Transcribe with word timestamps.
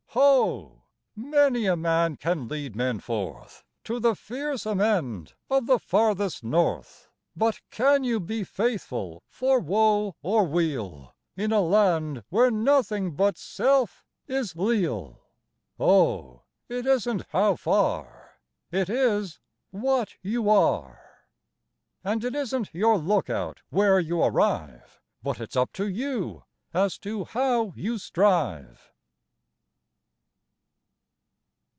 Ho! 0.13 0.81
many 1.15 1.67
a 1.67 1.77
man 1.77 2.17
can 2.17 2.49
lead 2.49 2.75
men 2.75 2.99
forth 2.99 3.63
To 3.85 3.97
the 3.97 4.13
fearsome 4.13 4.81
end 4.81 5.35
of 5.49 5.67
the 5.67 5.79
Farthest 5.79 6.43
North, 6.43 7.07
But 7.33 7.61
can 7.69 8.03
you 8.03 8.19
be 8.19 8.43
faithful 8.43 9.23
for 9.29 9.61
woe 9.61 10.17
or 10.21 10.43
weal 10.45 11.15
In 11.37 11.53
a 11.53 11.61
land 11.61 12.23
where 12.27 12.51
nothing 12.51 13.11
but 13.15 13.37
self 13.37 14.03
is 14.27 14.53
leal? 14.57 15.21
Oh, 15.79 16.41
it 16.67 16.85
isn't 16.85 17.27
"How 17.29 17.55
far?" 17.55 18.31
It 18.69 18.89
is 18.89 19.39
what 19.69 20.15
you 20.21 20.49
are. 20.49 21.23
And 22.03 22.25
it 22.25 22.35
isn't 22.35 22.73
your 22.73 22.97
lookout 22.97 23.61
where 23.69 23.97
you 23.97 24.21
arrive, 24.21 24.99
But 25.23 25.39
it's 25.39 25.55
up 25.55 25.71
to 25.73 25.87
you 25.87 26.43
as 26.73 26.97
to 26.97 27.23
how 27.23 27.71
you 27.77 27.97
strive. 27.97 28.91